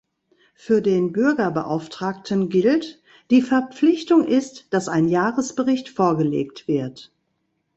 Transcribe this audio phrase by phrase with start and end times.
[0.55, 7.11] Für den Bürgerbeauftragten gilt die Verpflichtung ist, dass ein Jahresbericht vorgelegt wird.